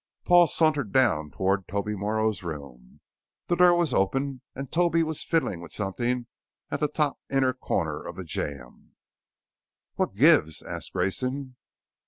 [0.25, 3.01] Paul sauntered down toward Toby Morrow's room.
[3.45, 6.25] The door was open and Toby was fiddling with something
[6.71, 8.95] at the top inner corner of the jamb.
[9.97, 11.55] "What gives?" asked Grayson.